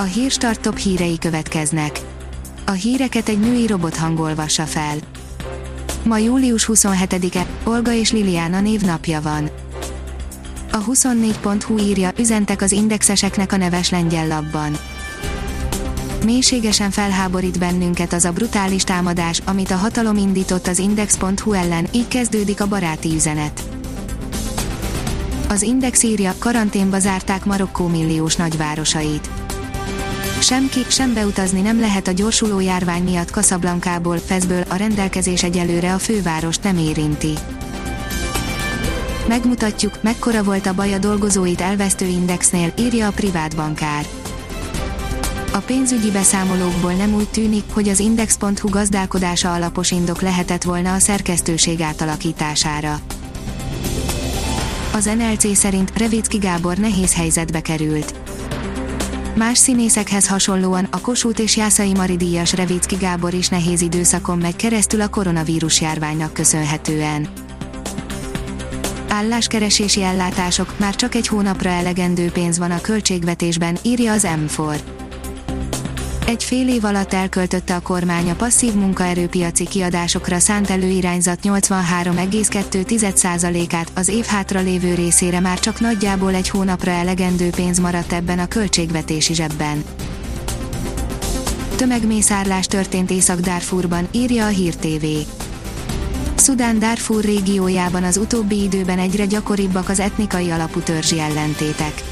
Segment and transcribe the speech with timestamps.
[0.00, 2.00] A hírstart top hírei következnek.
[2.66, 4.96] A híreket egy női robot hangolvassa fel.
[6.04, 9.50] Ma július 27-e, Olga és Liliana névnapja van.
[10.72, 14.78] A 24.hu írja, üzentek az indexeseknek a neves lengyel labban.
[16.24, 22.08] Mélységesen felháborít bennünket az a brutális támadás, amit a hatalom indított az Index.hu ellen, így
[22.08, 23.62] kezdődik a baráti üzenet.
[25.48, 29.37] Az Index írja, karanténba zárták Marokkó milliós nagyvárosait.
[30.40, 35.94] Sem ki, sem beutazni nem lehet a gyorsuló járvány miatt Kaszablankából, Fezből, a rendelkezés egyelőre
[35.94, 37.32] a fővárost nem érinti.
[39.28, 44.06] Megmutatjuk, mekkora volt a baj a dolgozóit elvesztő indexnél, írja a privát bankár.
[45.52, 50.98] A pénzügyi beszámolókból nem úgy tűnik, hogy az Index.hu gazdálkodása alapos indok lehetett volna a
[50.98, 53.00] szerkesztőség átalakítására.
[54.92, 58.27] Az NLC szerint Revicki Gábor nehéz helyzetbe került.
[59.38, 64.56] Más színészekhez hasonlóan a Kossuth és Jászai Mari díjas Revicki Gábor is nehéz időszakon megy
[64.56, 67.28] keresztül a koronavírus járványnak köszönhetően.
[69.08, 74.78] Álláskeresési ellátások, már csak egy hónapra elegendő pénz van a költségvetésben, írja az M4.
[76.28, 84.08] Egy fél év alatt elköltötte a kormány a passzív munkaerőpiaci kiadásokra szánt előirányzat 83,2%-át, az
[84.08, 89.34] év hátra lévő részére már csak nagyjából egy hónapra elegendő pénz maradt ebben a költségvetési
[89.34, 89.84] zsebben.
[91.76, 95.06] Tömegmészárlás történt Észak-Darfurban, írja a Hír TV.
[96.34, 102.07] Szudán Darfur régiójában az utóbbi időben egyre gyakoribbak az etnikai alapú törzsi ellentétek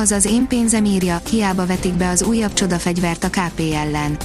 [0.00, 4.16] az az én pénzem írja, hiába vetik be az újabb csodafegyvert a KP ellen.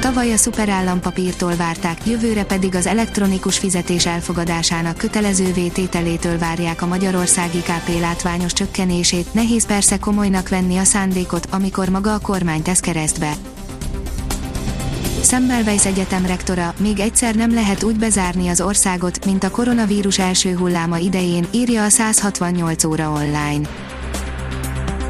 [0.00, 7.58] Tavaly a szuperállampapírtól várták, jövőre pedig az elektronikus fizetés elfogadásának kötelező vétételétől várják a magyarországi
[7.58, 13.32] KP látványos csökkenését, nehéz persze komolynak venni a szándékot, amikor maga a kormány tesz keresztbe.
[15.22, 20.54] Semmelweis Egyetem rektora, még egyszer nem lehet úgy bezárni az országot, mint a koronavírus első
[20.56, 23.68] hulláma idején, írja a 168 óra online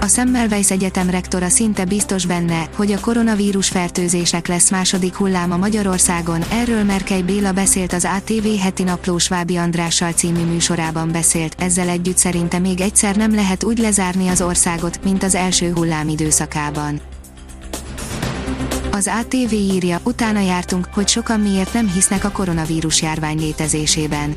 [0.01, 6.43] a Semmelweis Egyetem rektora szinte biztos benne, hogy a koronavírus fertőzések lesz második hulláma Magyarországon,
[6.51, 12.17] erről Merkely Béla beszélt az ATV heti napló Svábi Andrással című műsorában beszélt, ezzel együtt
[12.17, 17.01] szerinte még egyszer nem lehet úgy lezárni az országot, mint az első hullám időszakában.
[18.91, 24.35] Az ATV írja, utána jártunk, hogy sokan miért nem hisznek a koronavírus járvány létezésében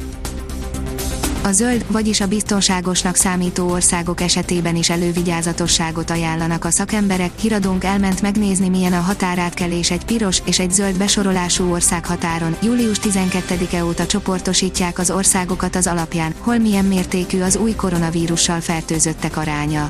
[1.44, 7.32] a zöld, vagyis a biztonságosnak számító országok esetében is elővigyázatosságot ajánlanak a szakemberek.
[7.40, 12.56] Híradónk elment megnézni milyen a határátkelés egy piros és egy zöld besorolású ország határon.
[12.62, 19.38] Július 12-e óta csoportosítják az országokat az alapján, hol milyen mértékű az új koronavírussal fertőzöttek
[19.38, 19.88] aránya.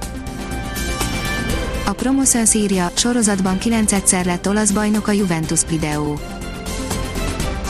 [1.86, 6.20] A Promoszön szírja, sorozatban 9 egyszer lett olasz bajnok a Juventus videó.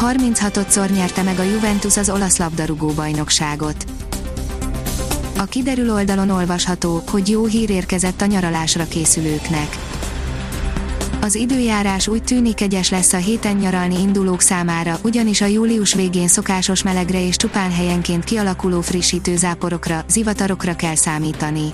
[0.01, 3.85] 36-szor nyerte meg a Juventus az olasz labdarúgó bajnokságot.
[5.37, 9.77] A kiderül oldalon olvasható, hogy jó hír érkezett a nyaralásra készülőknek.
[11.21, 16.27] Az időjárás úgy tűnik egyes lesz a héten nyaralni indulók számára, ugyanis a július végén
[16.27, 21.73] szokásos melegre és csupán helyenként kialakuló frissítő záporokra, zivatarokra kell számítani.